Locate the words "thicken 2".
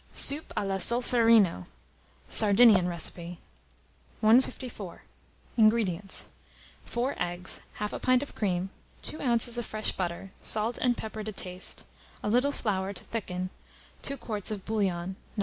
13.03-14.17